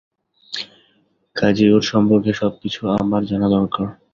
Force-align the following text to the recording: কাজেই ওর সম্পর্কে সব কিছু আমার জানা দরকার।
কাজেই 1.35 1.71
ওর 1.75 1.83
সম্পর্কে 1.91 2.31
সব 2.41 2.53
কিছু 2.61 2.81
আমার 2.95 3.21
জানা 3.29 3.47
দরকার। 3.55 3.87